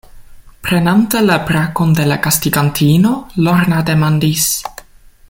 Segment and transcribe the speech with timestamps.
[0.67, 3.13] Prenante la brakon de la gastigantino,
[3.49, 4.49] Lorna demandis: